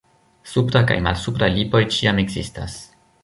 Supra 0.53 0.81
kaj 0.91 0.97
malsupra 1.07 1.51
lipoj 1.57 1.83
ĉiam 1.97 2.25
ekzistas. 2.25 2.79